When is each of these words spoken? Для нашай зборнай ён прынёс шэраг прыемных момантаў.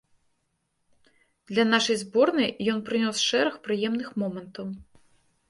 Для 1.51 1.65
нашай 1.73 1.97
зборнай 2.03 2.49
ён 2.75 2.79
прынёс 2.89 3.17
шэраг 3.27 3.61
прыемных 3.69 4.09
момантаў. 4.25 4.65